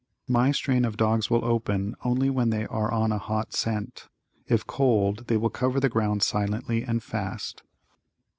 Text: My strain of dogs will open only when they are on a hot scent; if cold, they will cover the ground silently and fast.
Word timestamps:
My 0.27 0.49
strain 0.51 0.83
of 0.83 0.97
dogs 0.97 1.29
will 1.29 1.45
open 1.45 1.93
only 2.03 2.31
when 2.31 2.49
they 2.49 2.65
are 2.65 2.91
on 2.91 3.11
a 3.11 3.19
hot 3.19 3.53
scent; 3.53 4.07
if 4.47 4.65
cold, 4.65 5.27
they 5.27 5.37
will 5.37 5.51
cover 5.51 5.79
the 5.79 5.89
ground 5.89 6.23
silently 6.23 6.81
and 6.81 7.03
fast. 7.03 7.61